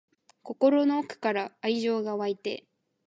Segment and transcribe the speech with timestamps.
[0.41, 2.65] 心の奥から愛情が湧いて